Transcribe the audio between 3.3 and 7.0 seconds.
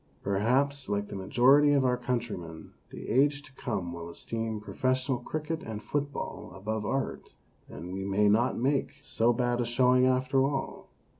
to come will esteem professional cricket and football above